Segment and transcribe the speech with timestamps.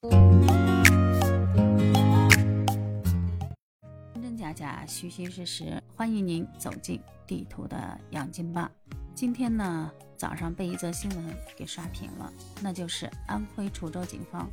[0.00, 0.12] 真
[4.22, 8.70] 真假假，虚虚实实，欢迎您走进地图的养金吧。
[9.12, 12.32] 今天呢，早上被一则新闻给刷屏了，
[12.62, 14.48] 那就是安徽滁州警方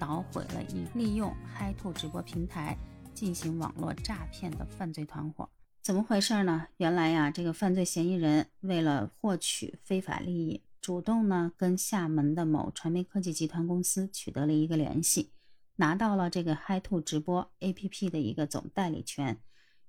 [0.00, 2.76] 捣毁了一利用嗨兔直播平台
[3.14, 5.48] 进行网络诈骗的犯罪团伙。
[5.80, 6.66] 怎么回事呢？
[6.78, 15.32] 原来呀，这个犯罪嫌疑人为了获取非法利益，主动呢跟厦门的某传媒科技集团公司取得了一个联系，
[15.76, 19.38] 拿到了这个嗨兔直播 APP 的一个总代理权，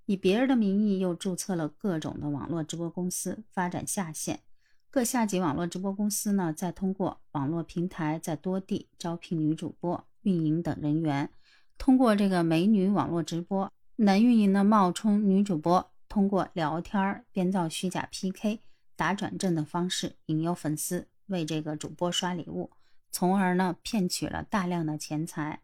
[0.07, 4.41] 以别人的名义又注册了各种的网络直播公司，发展下线。
[4.89, 11.29] 各下级网络直播公司呢，再通过网络平台在多地招聘女主播、运营等人员，
[11.77, 13.71] 通过这个美女网络直播。
[13.95, 18.59] 男运营呢冒充女主播，通过聊天编造虚假 PK、
[18.99, 22.69] 打转正的方式引诱粉丝为这个主播刷礼物，
[23.09, 25.61] 从而呢骗取了大量的钱财。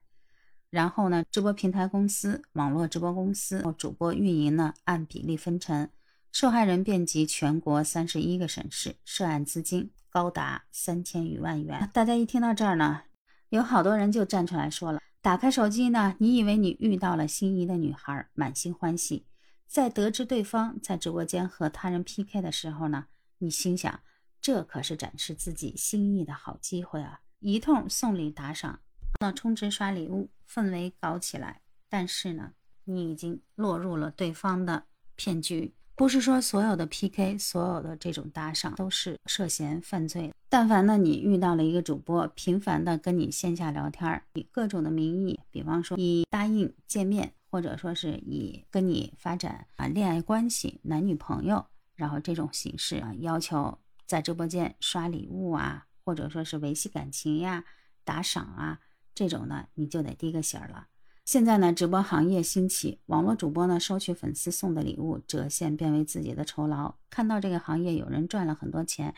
[0.70, 5.90] 然后呢，直播平台公司、网络直播公司、主播运营呢按比例分成，
[6.32, 11.90] 受害人遍及全国三十一个省市，涉案资金高达三千余万元。
[11.92, 13.02] 大家一听到这儿呢，
[13.50, 15.02] 有好多人就站出来说了。
[15.22, 19.26] 打开手机呢，你以为你遇到了心仪的女孩，满心欢喜。
[19.68, 23.08] 在得知对方在直播间和他人 PK 的时候呢，
[23.40, 24.00] 你心想，
[24.42, 27.22] 这可是展示自己心意的好机会啊！
[27.40, 28.80] 一通送礼打赏，
[29.20, 31.62] 那充值刷礼物，氛围搞起来。
[31.90, 32.54] 但是呢，
[32.86, 35.74] 你已经落入了对方的骗局。
[35.98, 40.34] 不是说所有的 PK，所有的这种打赏都是涉嫌犯罪。
[40.50, 51.66] 但凡呢，你遇到了一个主播，频繁的跟你线下聊天，以各种的名义，比方说以答应见面，或者说是以跟你发展啊恋爱关系、男女朋友，
[51.96, 57.66] 然后这种形式啊，要求在直播间刷礼物啊，或者说是维系感情呀、
[58.04, 58.80] 打赏啊，
[59.14, 60.88] 这种呢，你就得低个醒儿了。
[61.24, 66.94] 现在呢，直播行业兴起，网络主播呢收取粉丝送的礼物，折现变为自己的酬劳。
[67.10, 69.16] 看到这个行业有人赚了很多钱，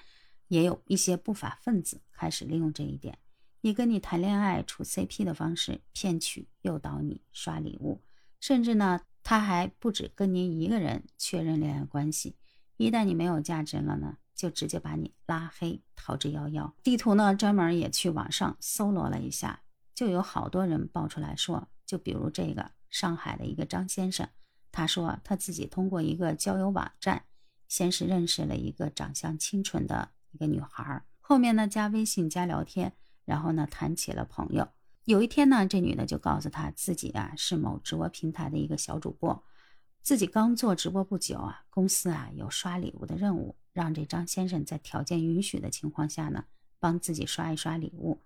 [0.47, 3.18] 也有一些不法分子开始利用这一点，
[3.59, 8.01] 以跟你谈恋爱、处 CP 的方式骗取、诱导你刷礼物，
[8.40, 12.38] 甚至呢，他还不止跟您一个人确认恋爱关系，
[12.77, 16.71] 一旦你没有价值了呢，就直接把你拉黑，逃之夭夭。
[16.83, 19.61] 地图呢，专门也去网上搜罗了一下，
[19.93, 21.67] 就有好多人爆出来说。
[21.85, 24.27] 就比如这个上海的一个张先生，
[24.71, 27.23] 他说他自己通过一个交友网站，
[27.67, 32.94] 先是认识了一个长相清纯的一个女孩，后面呢加微信加聊天，
[33.25, 34.67] 然后呢谈起了朋友。
[35.05, 39.41] 有一天呢，这女的就告诉他自己啊是某直播平台的一个小主播，
[40.07, 46.45] 自己刚做直播不久啊，公司啊有刷礼物的任务，让这张先生在条件允许的情况下呢，
[46.79, 48.23] 帮自己刷一刷礼物。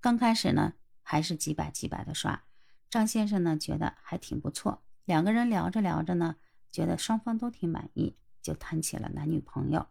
[0.00, 2.44] 刚开始呢还是几百几百的刷。
[2.88, 6.36] 张先生呢，觉得还挺不错，两个人聊着聊着呢，
[6.70, 9.88] 觉得双方都挺满意，就谈起了男女朋友。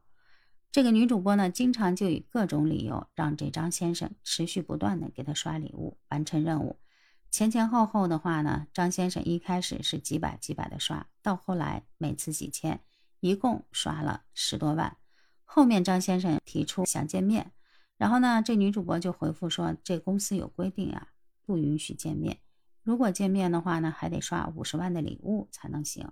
[0.72, 6.80] 这个女主播呢，经常就以各种理由让这张先生持续不断的给她刷礼物，完成任务。
[7.34, 12.80] 前前后后的话呢，张先生一开始是几百几百的刷，到后来每次几千，
[13.22, 14.98] 一共刷了十多万。
[15.44, 17.52] 后面张先生提出想见面，
[17.98, 21.08] 然后呢，这女主播就回复说，这公司有规定啊，
[21.44, 22.38] 不允许见面。
[22.84, 26.12] 如果见面的话呢，还得刷五十万的礼物才能行。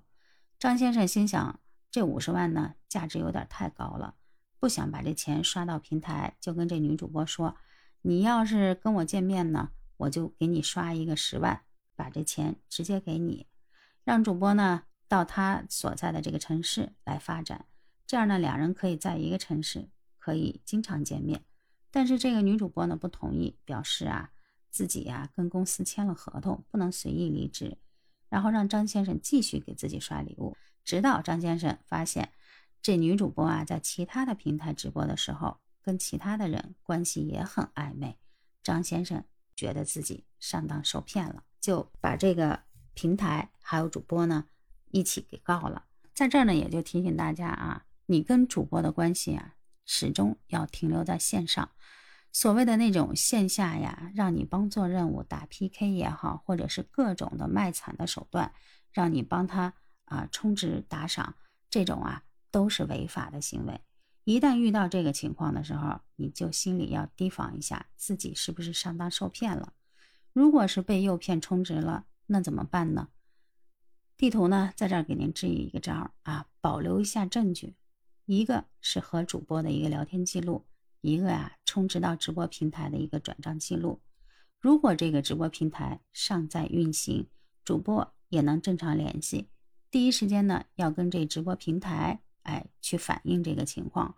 [0.58, 1.60] 张先生心想，
[1.92, 4.16] 这五十万呢，价值有点太高了，
[4.60, 7.56] 不想把这钱刷到平台，就跟这女主播说
[8.02, 9.70] ：“你要是跟我见面呢，
[10.01, 11.63] 我就给你刷一个十万，
[11.95, 13.47] 把这钱直接给你，
[14.03, 17.66] 让主播呢到他所在的这个城市来发展，
[18.06, 21.44] 这样呢，两人可以在一个城市，可以经常见面。”
[21.91, 24.31] 但是这个女主播呢不同意，表示啊。
[24.73, 27.78] 自己呀，跟公司签了合同，不能随意离职，
[28.29, 32.31] 然后让张先生继续给自己刷礼物，直到张先生发现
[32.81, 38.18] 这女主播啊，在其他的平台直播的时候，跟其他的人关系也很暧昧。
[38.63, 39.25] 张先生
[39.62, 42.63] 觉得自己上当受骗了，就把这个
[42.96, 44.46] 平台还有主播呢
[44.90, 45.86] 一起给告了。
[46.16, 49.54] 在这儿呢，也就提醒大家啊，你跟主播的关系啊，
[49.86, 51.69] 始终要停留在线上。
[52.31, 58.52] 所谓的那种线下呀，让你帮做任务、打 PK 也好，或者是各种的卖惨的手段，
[58.92, 59.75] 让你帮他
[60.06, 61.36] 啊充值打赏，
[61.69, 63.80] 这种啊都是违法的行为。
[64.23, 69.73] 一旦遇到这个情况的时候，你就心里要提防一下，自己是不是上当受骗了。
[70.33, 73.09] 如果是被诱骗充值了，那怎么办呢？
[74.15, 77.75] 地图呢，在这儿给您支一个招啊，保留一下证据，
[78.25, 80.65] 一个是和主播的一个聊天记录。
[81.01, 84.01] 一个呀，充值到直播平台的一个转账记录。
[84.59, 87.27] 如果这个直播平台尚在运行，
[87.65, 89.50] 主播也能正常联系，
[89.89, 94.16] 第一时间呢要跟这直播平台哎去反映这个情况。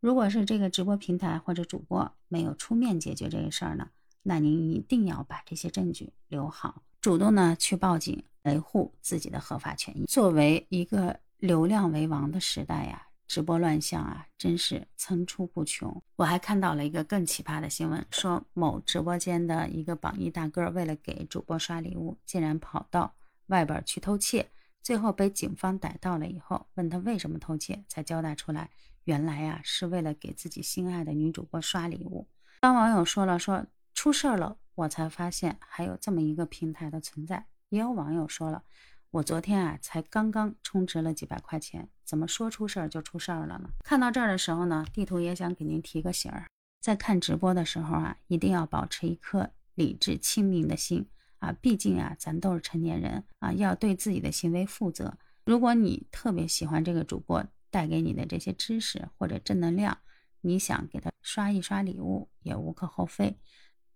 [0.00, 3.88] 如果是这个直播平台或者主播没有出面解决这个事儿呢，
[4.22, 10.04] 那您一定要把这些证据留好，主动呢去报警，维护自己的合法权益。
[10.06, 13.04] 作为一个流量为王的时代呀。
[13.28, 16.02] 直播乱象啊，真是层出不穷。
[16.16, 23.14] 我还看到了一个更奇葩的新闻，说某直播间的一个榜一大哥，为了给主播刷礼物，竟然跑到
[23.48, 24.48] 外边去偷窃，
[24.82, 28.70] 最后被警方逮到了以后，问他为什么偷窃，才交代出来，
[29.04, 32.26] 原来呀是为了给自己心爱的女主播刷礼物。
[32.60, 37.46] 当网友说了说出事了，我才发现还有这么一个平台的存在。
[37.68, 38.62] 也有网友说了。
[39.10, 43.70] 我昨天啊，才刚刚充值了几百块钱，怎么说出事儿就出事儿了呢？
[43.82, 46.46] 看到这儿的时候呢，地图也想给您提个醒儿，
[46.80, 51.06] 在看直播的时候啊，一定要保持一颗理智清明的心
[51.38, 55.16] 啊，毕竟啊，咱都是成年人啊，要对自己的行为负责。
[55.44, 59.98] 如果你特别喜欢这个主播带给你的这些知识或者正能量，
[60.40, 63.38] 你想给他刷一刷礼物也无可厚非，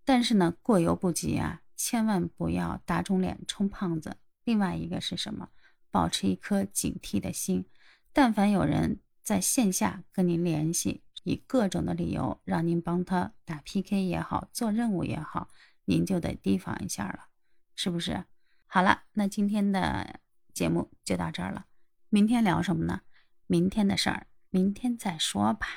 [0.03, 4.17] 但是呢，过犹不及啊，千万不要打肿脸充胖子。
[4.43, 5.49] 另外一个是什么？
[5.89, 7.65] 保持一颗警惕的心。
[8.11, 15.49] 但凡有人在线下跟您联系，以各种的理由让您帮他打 PK 也好，做任务也好，
[15.85, 17.27] 您就得提防一下了，
[17.75, 18.23] 是不是？
[18.67, 20.19] 好了，那今天的
[20.53, 21.65] 节目就到这儿了。
[22.09, 23.01] 明天聊什么呢？
[23.47, 25.67] 明天的事儿，明天再说吧。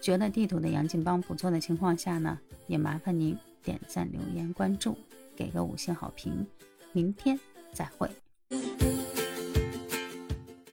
[0.00, 4.98] 觉得地图的杨劲邦不错的情况下呢，也麻烦您点赞、留言、关注，
[5.36, 6.46] 给个五星好评。
[6.92, 7.38] 明天。
[7.72, 8.06] 再会。